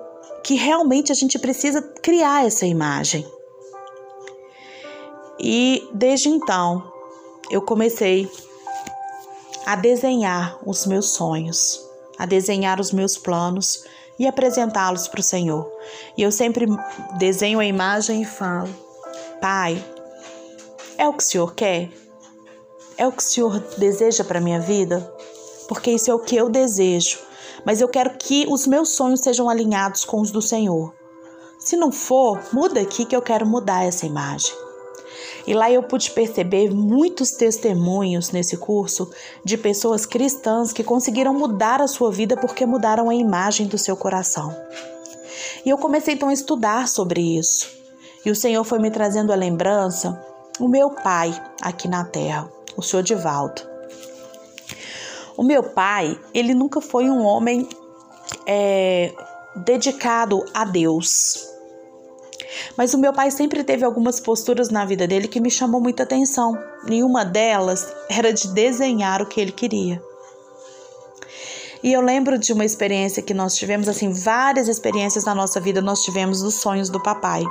que 0.43 0.55
realmente 0.55 1.12
a 1.12 1.15
gente 1.15 1.39
precisa 1.39 1.82
criar 1.82 2.46
essa 2.46 2.65
imagem. 2.65 3.25
E 5.39 5.88
desde 5.93 6.29
então, 6.29 6.91
eu 7.50 7.62
comecei 7.62 8.29
a 9.65 9.75
desenhar 9.75 10.60
os 10.65 10.86
meus 10.86 11.12
sonhos, 11.12 11.79
a 12.17 12.25
desenhar 12.25 12.79
os 12.79 12.91
meus 12.91 13.17
planos 13.17 13.86
e 14.17 14.27
apresentá-los 14.27 15.08
para 15.08 15.20
o 15.20 15.24
Senhor. 15.24 15.70
E 16.17 16.22
eu 16.22 16.32
sempre 16.32 16.65
desenho 17.17 17.60
a 17.60 17.65
imagem 17.65 18.22
e 18.22 18.25
falo: 18.25 18.70
Pai, 19.41 19.84
é 20.98 21.08
o 21.08 21.13
que 21.13 21.24
o 21.24 21.25
Senhor 21.25 21.53
quer? 21.53 21.89
É 22.98 23.08
o 23.08 23.12
que 23.12 23.24
o 23.24 23.25
Senhor 23.25 23.60
deseja 23.77 24.24
para 24.24 24.39
minha 24.39 24.60
vida? 24.60 25.00
Porque 25.67 25.91
isso 25.91 26.12
é 26.12 26.13
o 26.13 26.20
que 26.20 26.36
eu 26.36 26.50
desejo. 26.50 27.20
Mas 27.65 27.82
eu 27.82 27.88
quero 27.88 28.17
que 28.17 28.46
os 28.50 28.67
meus 28.67 28.89
sonhos 28.89 29.22
sejam 29.22 29.50
alinhados 29.50 30.05
com 30.05 30.20
os 30.20 30.32
do 30.32 30.41
Senhor. 30.41 30.93
Se 31.60 31.75
não 31.77 31.91
for, 31.91 32.39
muda 32.51 32.82
aqui 32.82 33.05
que 33.05 33.15
eu 33.15 33.22
quero 33.22 33.46
mudar 33.46 33.86
essa 33.86 34.05
imagem. 34.05 34.62
E 35.46 35.54
lá 35.54 35.70
eu 35.70 35.84
pude 35.84 36.12
perceber 36.12 36.70
muitos 36.72 37.32
testemunhos 37.32 38.32
nesse 38.32 38.58
curso 38.58 39.10
de 39.44 39.58
pessoas 39.58 40.06
cristãs 40.06 40.72
que 40.72 40.84
conseguiram 40.84 41.34
mudar 41.34 41.82
a 41.82 41.88
sua 41.88 42.12
vida 42.12 42.38
porque 42.38 42.66
mudaram 42.66 43.10
a 43.10 43.16
imagem 43.16 43.68
do 43.68 43.78
seu 43.78 43.98
coração. 43.98 44.56
E 45.66 45.70
eu 45.70 45.78
comecei 45.78 46.14
então 46.14 46.30
a 46.30 46.34
estudar 46.34 46.88
sobre 46.88 47.38
isso. 47.38 47.70
E 48.26 48.32
o 48.32 48.36
Senhor 48.36 48.64
foi 48.64 48.80
me 48.80 48.90
trazendo 48.90 49.34
a 49.34 49.36
lembrança 49.36 50.18
o 50.60 50.68
meu 50.68 50.92
pai 50.92 51.34
aqui 51.62 51.88
na 51.88 52.06
terra, 52.06 52.50
o 52.78 52.82
senhor 52.82 53.02
Divaldo. 53.04 53.62
O 55.36 55.44
meu 55.44 55.64
pai, 55.64 56.20
ele 56.34 56.54
nunca 56.54 56.80
foi 56.80 57.10
um 57.10 57.24
homem 57.24 57.68
é, 58.46 59.12
dedicado 59.56 60.46
a 60.54 60.64
Deus. 60.64 61.52
Mas 62.77 62.93
o 62.93 62.98
meu 62.98 63.13
pai 63.13 63.31
sempre 63.31 63.63
teve 63.63 63.83
algumas 63.83 64.19
posturas 64.19 64.69
na 64.69 64.86
vida 64.86 65.07
dele 65.07 65.27
que 65.27 65.39
me 65.39 65.51
chamou 65.51 65.81
muita 65.81 66.03
atenção. 66.03 66.57
Nenhuma 66.86 67.24
delas 67.24 67.88
era 68.10 68.33
de 68.33 68.48
desenhar 68.50 69.22
o 69.22 69.25
que 69.25 69.39
ele 69.39 69.51
queria. 69.51 70.01
E 71.83 71.91
eu 71.91 72.00
lembro 72.00 72.38
de 72.38 72.53
uma 72.53 72.63
experiência 72.63 73.22
que 73.22 73.33
nós 73.33 73.55
tivemos, 73.55 73.89
assim, 73.89 74.13
várias 74.13 74.69
experiências 74.69 75.25
na 75.25 75.36
nossa 75.36 75.60
vida 75.60 75.81
nós 75.81 76.01
tivemos 76.01 76.41
dos 76.41 76.55
sonhos 76.55 76.89
do 76.89 77.01
papai. 77.01 77.43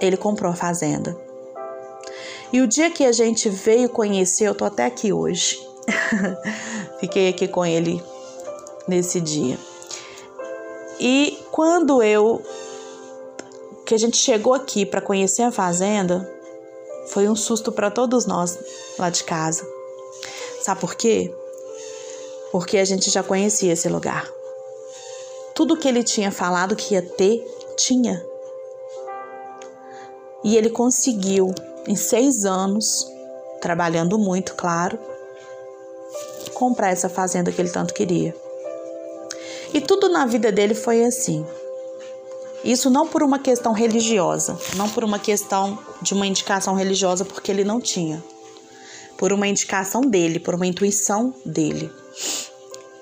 ele 0.00 0.18
comprou 0.18 0.52
a 0.52 0.54
fazenda. 0.54 1.16
E 2.52 2.60
o 2.60 2.68
dia 2.68 2.90
que 2.90 3.04
a 3.04 3.12
gente 3.12 3.48
veio 3.48 3.88
conhecer, 3.88 4.44
eu 4.44 4.54
tô 4.54 4.66
até 4.66 4.84
aqui 4.84 5.12
hoje. 5.12 5.58
Fiquei 7.00 7.28
aqui 7.28 7.48
com 7.48 7.64
ele 7.64 8.02
nesse 8.86 9.18
dia. 9.20 9.58
E 11.00 11.38
quando 11.54 12.02
eu 12.02 12.42
que 13.86 13.94
a 13.94 13.96
gente 13.96 14.16
chegou 14.16 14.54
aqui 14.54 14.84
para 14.84 15.00
conhecer 15.00 15.42
a 15.42 15.52
fazenda, 15.52 16.28
foi 17.06 17.28
um 17.28 17.36
susto 17.36 17.70
para 17.70 17.92
todos 17.92 18.26
nós 18.26 18.58
lá 18.98 19.08
de 19.08 19.22
casa. 19.22 19.64
Sabe 20.62 20.80
por 20.80 20.96
quê? 20.96 21.32
Porque 22.50 22.76
a 22.76 22.84
gente 22.84 23.08
já 23.08 23.22
conhecia 23.22 23.72
esse 23.72 23.88
lugar. 23.88 24.28
Tudo 25.54 25.76
que 25.76 25.86
ele 25.86 26.02
tinha 26.02 26.32
falado 26.32 26.74
que 26.74 26.94
ia 26.94 27.02
ter, 27.02 27.46
tinha. 27.76 28.20
E 30.42 30.56
ele 30.56 30.70
conseguiu, 30.70 31.54
em 31.86 31.94
seis 31.94 32.44
anos, 32.44 33.08
trabalhando 33.60 34.18
muito, 34.18 34.56
claro, 34.56 34.98
comprar 36.52 36.90
essa 36.90 37.08
fazenda 37.08 37.52
que 37.52 37.60
ele 37.60 37.70
tanto 37.70 37.94
queria. 37.94 38.34
E 39.74 39.80
tudo 39.80 40.08
na 40.08 40.24
vida 40.24 40.52
dele 40.52 40.72
foi 40.72 41.04
assim. 41.04 41.44
Isso 42.62 42.88
não 42.88 43.08
por 43.08 43.24
uma 43.24 43.40
questão 43.40 43.72
religiosa, 43.72 44.56
não 44.76 44.88
por 44.88 45.02
uma 45.02 45.18
questão 45.18 45.76
de 46.00 46.14
uma 46.14 46.28
indicação 46.28 46.76
religiosa, 46.76 47.24
porque 47.24 47.50
ele 47.50 47.64
não 47.64 47.80
tinha. 47.80 48.22
Por 49.18 49.32
uma 49.32 49.48
indicação 49.48 50.00
dele, 50.02 50.38
por 50.38 50.54
uma 50.54 50.64
intuição 50.64 51.34
dele. 51.44 51.90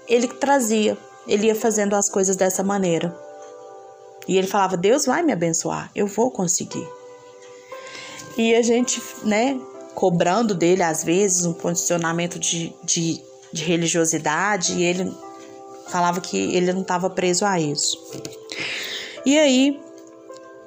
Ele 0.09 0.27
trazia, 0.27 0.97
ele 1.29 1.49
ia 1.49 1.55
fazendo 1.55 1.95
as 1.95 2.09
coisas 2.09 2.37
dessa 2.37 2.65
maneira. 2.65 3.15
E 4.27 4.39
ele 4.39 4.47
falava: 4.47 4.75
Deus 4.75 5.05
vai 5.05 5.23
me 5.23 5.33
abençoar, 5.33 5.91
eu 5.95 6.07
vou 6.07 6.31
conseguir. 6.31 6.89
E 8.37 8.55
a 8.55 8.63
gente, 8.63 9.03
né, 9.25 9.61
cobrando 9.95 10.55
dele 10.55 10.83
às 10.83 11.05
vezes 11.05 11.45
um 11.45 11.53
posicionamento 11.53 12.39
de, 12.39 12.75
de, 12.83 13.23
de 13.53 13.63
religiosidade, 13.63 14.73
e 14.73 14.85
ele 14.85 15.13
falava 15.93 16.21
que 16.21 16.37
ele 16.57 16.73
não 16.73 16.81
estava 16.81 17.11
preso 17.11 17.45
a 17.45 17.61
isso. 17.61 17.99
E 19.25 19.39
aí, 19.39 19.79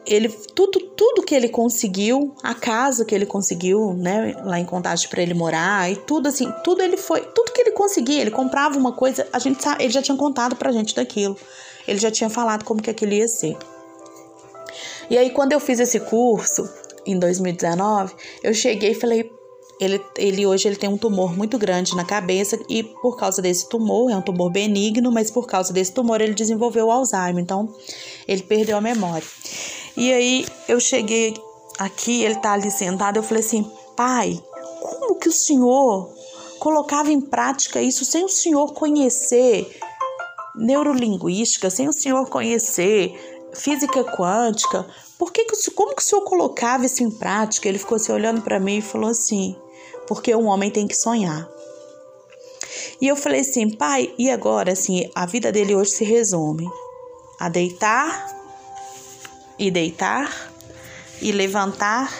ele 0.05 0.29
tudo 0.29 0.79
tudo 0.95 1.23
que 1.23 1.35
ele 1.35 1.49
conseguiu, 1.49 2.33
a 2.41 2.53
casa 2.53 3.03
que 3.03 3.13
ele 3.13 3.25
conseguiu, 3.25 3.93
né, 3.93 4.35
lá 4.45 4.59
em 4.59 4.65
Contagem 4.65 5.09
para 5.09 5.21
ele 5.21 5.33
morar 5.33 5.91
e 5.91 5.95
tudo 5.95 6.27
assim, 6.29 6.49
tudo 6.63 6.81
ele 6.81 6.95
foi, 6.95 7.21
tudo 7.21 7.51
que 7.51 7.61
ele 7.61 7.71
conseguia, 7.71 8.21
ele 8.21 8.31
comprava 8.31 8.77
uma 8.77 8.93
coisa, 8.93 9.27
a 9.33 9.39
gente 9.39 9.59
ele 9.79 9.89
já 9.89 10.01
tinha 10.01 10.17
contado 10.17 10.55
pra 10.55 10.71
gente 10.71 10.95
daquilo. 10.95 11.35
Ele 11.87 11.99
já 11.99 12.09
tinha 12.09 12.29
falado 12.29 12.63
como 12.63 12.81
que 12.81 12.89
aquilo 12.89 13.13
ia 13.13 13.27
ser. 13.27 13.55
E 15.09 15.17
aí 15.17 15.29
quando 15.31 15.51
eu 15.51 15.59
fiz 15.59 15.79
esse 15.79 15.99
curso, 15.99 16.67
em 17.05 17.19
2019, 17.19 18.15
eu 18.41 18.53
cheguei 18.53 18.91
e 18.91 18.95
falei, 18.95 19.31
ele, 19.79 20.01
ele 20.17 20.45
hoje 20.45 20.67
ele 20.67 20.75
tem 20.75 20.89
um 20.89 20.97
tumor 20.97 21.35
muito 21.35 21.57
grande 21.57 21.95
na 21.95 22.05
cabeça 22.05 22.59
e 22.69 22.83
por 22.83 23.17
causa 23.17 23.41
desse 23.41 23.67
tumor, 23.67 24.09
é 24.09 24.15
um 24.15 24.21
tumor 24.21 24.49
benigno, 24.51 25.11
mas 25.11 25.29
por 25.29 25.45
causa 25.45 25.73
desse 25.73 25.91
tumor 25.91 26.21
ele 26.21 26.33
desenvolveu 26.33 26.89
Alzheimer, 26.89 27.43
então 27.43 27.73
ele 28.27 28.43
perdeu 28.43 28.77
a 28.77 28.81
memória. 28.81 29.27
E 29.97 30.11
aí 30.13 30.45
eu 30.67 30.79
cheguei 30.79 31.33
aqui, 31.77 32.23
ele 32.23 32.35
tá 32.35 32.53
ali 32.53 32.71
sentado, 32.71 33.17
eu 33.17 33.23
falei 33.23 33.43
assim, 33.43 33.69
pai, 33.95 34.41
como 34.81 35.15
que 35.15 35.29
o 35.29 35.33
senhor 35.33 36.09
colocava 36.59 37.11
em 37.11 37.19
prática 37.19 37.81
isso 37.81 38.05
sem 38.05 38.23
o 38.23 38.29
senhor 38.29 38.73
conhecer 38.73 39.77
neurolinguística, 40.55 41.69
sem 41.69 41.87
o 41.89 41.93
senhor 41.93 42.29
conhecer 42.29 43.13
física 43.53 44.03
quântica, 44.03 44.85
por 45.17 45.31
que, 45.31 45.45
que 45.45 45.71
como 45.71 45.95
que 45.95 46.01
o 46.01 46.05
senhor 46.05 46.21
colocava 46.23 46.85
isso 46.85 47.03
em 47.03 47.09
prática? 47.09 47.67
Ele 47.67 47.77
ficou 47.77 47.95
assim 47.95 48.11
olhando 48.11 48.41
para 48.41 48.59
mim 48.59 48.77
e 48.77 48.81
falou 48.81 49.09
assim: 49.09 49.55
porque 50.07 50.35
um 50.35 50.47
homem 50.47 50.69
tem 50.69 50.87
que 50.87 50.95
sonhar. 50.95 51.49
E 52.99 53.07
eu 53.07 53.15
falei 53.15 53.41
assim, 53.41 53.69
pai, 53.69 54.13
e 54.17 54.29
agora 54.29 54.71
assim, 54.71 55.09
a 55.13 55.25
vida 55.25 55.51
dele 55.51 55.75
hoje 55.75 55.91
se 55.91 56.05
resume 56.05 56.69
a 57.39 57.49
deitar 57.49 58.33
e 59.59 59.69
deitar 59.69 60.51
e 61.21 61.31
levantar, 61.31 62.13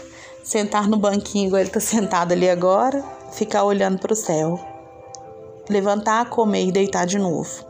sentar 0.44 0.88
no 0.88 0.98
banquinho 0.98 1.48
igual 1.48 1.62
ele 1.62 1.70
tá 1.70 1.80
sentado 1.82 2.32
ali 2.32 2.50
agora, 2.50 3.04
ficar 3.32 3.64
olhando 3.64 4.00
para 4.00 4.14
o 4.14 4.16
céu. 4.16 4.60
Levantar, 5.70 6.30
comer 6.30 6.68
e 6.68 6.72
deitar 6.72 7.06
de 7.06 7.18
novo. 7.18 7.66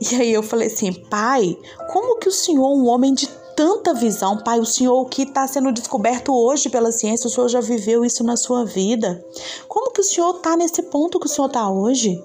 E 0.00 0.16
aí 0.16 0.32
eu 0.32 0.42
falei 0.42 0.66
assim, 0.66 0.92
pai, 0.92 1.56
como 1.92 2.18
que 2.18 2.28
o 2.28 2.32
senhor, 2.32 2.68
um 2.72 2.86
homem 2.86 3.14
de 3.14 3.28
tanta 3.62 3.94
visão, 3.94 4.38
pai, 4.38 4.58
o 4.58 4.66
senhor 4.66 5.04
que 5.04 5.22
está 5.22 5.46
sendo 5.46 5.70
descoberto 5.70 6.34
hoje 6.34 6.68
pela 6.68 6.90
ciência, 6.90 7.28
o 7.28 7.30
senhor 7.30 7.46
já 7.48 7.60
viveu 7.60 8.04
isso 8.04 8.24
na 8.24 8.36
sua 8.36 8.64
vida. 8.64 9.24
Como 9.68 9.92
que 9.92 10.00
o 10.00 10.04
senhor 10.04 10.34
está 10.34 10.56
nesse 10.56 10.82
ponto 10.82 11.20
que 11.20 11.26
o 11.26 11.28
senhor 11.28 11.46
está 11.46 11.70
hoje? 11.70 12.20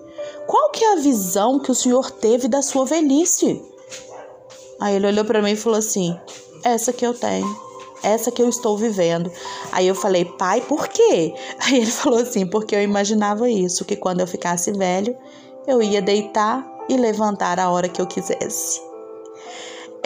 Qual 0.48 0.72
que 0.72 0.84
é 0.84 0.94
a 0.94 0.96
visão 0.96 1.60
que 1.60 1.70
o 1.70 1.76
senhor 1.76 2.10
teve 2.10 2.48
da 2.48 2.64
sua 2.64 2.86
velhice? 2.86 3.64
Aí 4.80 4.96
ele 4.96 5.06
olhou 5.06 5.24
para 5.26 5.40
mim 5.44 5.52
e 5.52 5.56
falou 5.56 5.78
assim: 5.78 6.20
essa 6.64 6.92
que 6.92 7.06
eu 7.06 7.14
tenho 7.14 7.68
essa 8.04 8.32
que 8.32 8.42
eu 8.42 8.48
estou 8.48 8.78
vivendo. 8.78 9.32
Aí 9.72 9.88
eu 9.88 9.96
falei, 9.96 10.24
pai, 10.24 10.62
por 10.62 10.88
quê? 10.88 11.34
Aí 11.60 11.78
ele 11.78 11.92
falou 11.92 12.20
assim, 12.20 12.46
porque 12.46 12.76
eu 12.76 12.82
imaginava 12.82 13.50
isso, 13.50 13.84
que 13.84 13.96
quando 13.96 14.22
eu 14.22 14.28
ficasse 14.28 14.72
velho, 14.72 15.18
eu 15.66 15.82
ia 15.82 16.02
deitar 16.02 16.66
e 16.88 16.96
levantar 16.96 17.60
a 17.60 17.70
hora 17.72 17.90
que 17.90 18.00
eu 18.00 18.06
quisesse. 18.06 18.87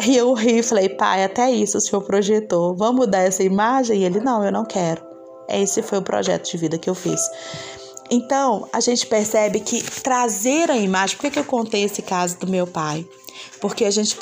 E 0.08 0.18
eu 0.18 0.34
ri 0.34 0.60
e 0.60 0.64
falei, 0.64 0.90
pai, 0.90 1.24
até 1.24 1.52
isso 1.52 1.78
o 1.78 1.82
senhor 1.82 2.02
projetou. 2.02 2.76
Vamos 2.76 3.06
mudar 3.06 3.20
essa 3.20 3.44
imagem? 3.44 4.00
E 4.00 4.04
ele, 4.04 4.20
não, 4.20 4.44
eu 4.44 4.52
não 4.52 4.66
quero. 4.66 5.04
Esse 5.48 5.82
foi 5.82 6.00
o 6.00 6.02
projeto 6.02 6.50
de 6.50 6.58
vida 6.58 6.78
que 6.78 6.90
eu 6.90 6.96
fiz. 6.96 7.22
Então, 8.10 8.68
a 8.74 8.80
gente 8.80 9.06
percebe 9.06 9.60
que 9.60 9.82
trazer 10.02 10.70
a 10.70 10.78
imagem. 10.78 11.16
Por 11.16 11.24
que, 11.24 11.32
que 11.32 11.40
eu 11.40 11.46
contei 11.46 11.84
esse 11.84 12.02
caso 12.02 12.38
do 12.40 12.48
meu 12.48 12.68
pai? 12.68 13.08
Porque 13.60 13.86
a 13.86 13.92
gente, 13.92 14.18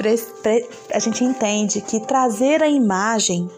a 0.94 1.00
gente 1.00 1.24
entende 1.24 1.82
que 1.82 2.00
trazer 2.00 2.62
a 2.62 2.70
imagem, 2.70 3.50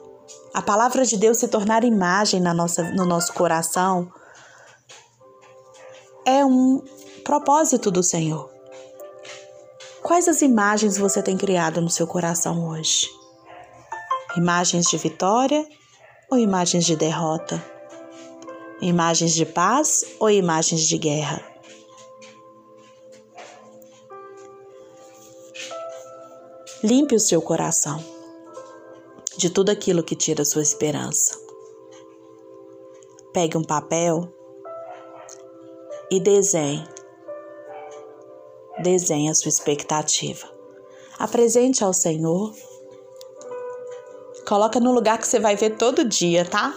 a 0.53 0.61
palavra 0.61 1.03
de 1.05 1.17
Deus 1.17 1.37
se 1.37 1.47
tornar 1.47 1.83
imagem 1.83 2.39
na 2.39 2.53
nossa, 2.53 2.83
no 2.91 3.05
nosso 3.05 3.33
coração, 3.33 4.09
é 6.25 6.45
um 6.45 6.81
propósito 7.23 7.91
do 7.91 8.03
Senhor. 8.03 8.49
Quais 10.11 10.27
as 10.27 10.41
imagens 10.41 10.97
você 10.97 11.23
tem 11.23 11.37
criado 11.37 11.79
no 11.79 11.89
seu 11.89 12.05
coração 12.05 12.67
hoje? 12.67 13.09
Imagens 14.35 14.87
de 14.87 14.97
vitória 14.97 15.65
ou 16.29 16.37
imagens 16.37 16.83
de 16.83 16.97
derrota? 16.97 17.63
Imagens 18.81 19.33
de 19.33 19.45
paz 19.45 20.03
ou 20.19 20.29
imagens 20.29 20.81
de 20.81 20.97
guerra? 20.97 21.41
Limpe 26.83 27.15
o 27.15 27.19
seu 27.19 27.41
coração 27.41 28.03
de 29.37 29.49
tudo 29.49 29.69
aquilo 29.69 30.03
que 30.03 30.13
tira 30.13 30.43
sua 30.43 30.61
esperança. 30.61 31.39
Pegue 33.31 33.57
um 33.57 33.63
papel 33.63 34.27
e 36.11 36.19
desenhe 36.19 36.85
desenhe 38.81 39.29
a 39.29 39.33
sua 39.33 39.49
expectativa. 39.49 40.47
Apresente 41.17 41.83
ao 41.83 41.93
Senhor. 41.93 42.53
Coloca 44.47 44.79
no 44.79 44.91
lugar 44.91 45.17
que 45.17 45.27
você 45.27 45.39
vai 45.39 45.55
ver 45.55 45.77
todo 45.77 46.03
dia, 46.03 46.43
tá? 46.43 46.73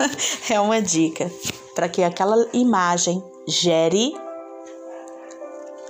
é 0.50 0.60
uma 0.60 0.80
dica 0.80 1.30
para 1.74 1.88
que 1.88 2.02
aquela 2.02 2.46
imagem 2.52 3.22
gere 3.48 4.14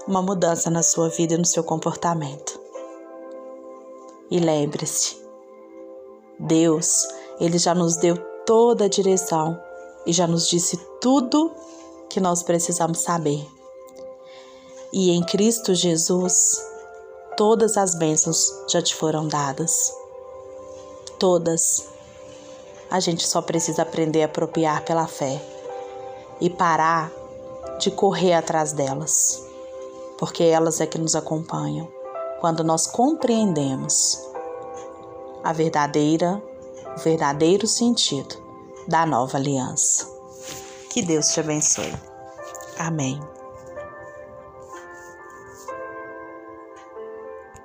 uma 0.06 0.22
mudança 0.22 0.70
na 0.70 0.82
sua 0.82 1.08
vida 1.08 1.34
e 1.34 1.38
no 1.38 1.44
seu 1.44 1.64
comportamento. 1.64 2.60
E 4.30 4.38
lembre-se, 4.38 5.16
Deus, 6.38 7.06
ele 7.40 7.58
já 7.58 7.74
nos 7.74 7.96
deu 7.96 8.16
toda 8.44 8.84
a 8.84 8.88
direção 8.88 9.60
e 10.06 10.12
já 10.12 10.26
nos 10.26 10.48
disse 10.48 10.78
tudo 11.00 11.52
que 12.08 12.20
nós 12.20 12.42
precisamos 12.42 12.98
saber. 13.00 13.55
E 14.92 15.10
em 15.10 15.24
Cristo 15.24 15.74
Jesus, 15.74 16.60
todas 17.36 17.76
as 17.76 17.94
bênçãos 17.94 18.46
já 18.68 18.80
te 18.80 18.94
foram 18.94 19.26
dadas. 19.28 19.92
Todas. 21.18 21.88
A 22.90 23.00
gente 23.00 23.26
só 23.26 23.42
precisa 23.42 23.82
aprender 23.82 24.22
a 24.22 24.26
apropriar 24.26 24.84
pela 24.84 25.06
fé 25.06 25.42
e 26.40 26.48
parar 26.48 27.10
de 27.78 27.90
correr 27.90 28.34
atrás 28.34 28.72
delas, 28.72 29.42
porque 30.18 30.44
elas 30.44 30.80
é 30.80 30.86
que 30.86 30.98
nos 30.98 31.14
acompanham 31.14 31.88
quando 32.40 32.62
nós 32.62 32.86
compreendemos 32.86 34.20
a 35.42 35.52
verdadeira 35.52 36.42
o 36.96 37.00
verdadeiro 37.00 37.66
sentido 37.66 38.36
da 38.88 39.04
nova 39.04 39.36
aliança. 39.36 40.08
Que 40.90 41.02
Deus 41.02 41.28
te 41.28 41.40
abençoe. 41.40 41.92
Amém. 42.78 43.20